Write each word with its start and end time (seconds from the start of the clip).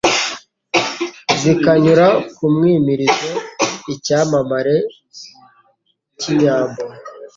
Zikanyura 1.41 2.07
ku 2.35 2.45
mwimirizi; 2.55 3.31
Icyamamare 3.93 4.75
cy' 6.19 6.29
inyambo, 6.31 6.81